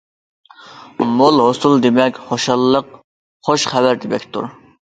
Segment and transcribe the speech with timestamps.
[1.19, 2.91] مول ھوسۇل دېمەك خۇشاللىق،
[3.49, 4.53] خۇش خەۋەر دېمەكتۇر.